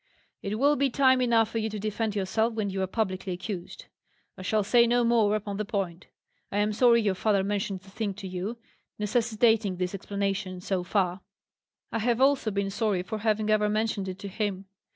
[0.41, 3.85] "It will be time enough for you to defend yourself when you are publicly accused.
[4.35, 6.07] I shall say no more upon the point.
[6.51, 8.57] I am sorry your father mentioned the thing to you,
[8.97, 11.21] necessitating this explanation, so far;
[11.91, 14.65] I have also been sorry for having ever mentioned it to him.